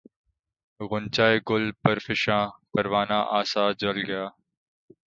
غنچۂ 0.89 1.27
گل 1.49 1.65
پرفشاں 1.81 2.43
پروانہ 2.71 3.19
آسا 3.39 3.63
جل 3.79 3.97
گیا 4.07 4.25